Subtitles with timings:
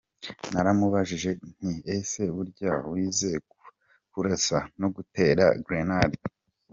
[0.53, 1.29] Naramubajije
[1.59, 3.31] nti ese burya wize
[4.11, 6.23] kurasa no gutera grenades?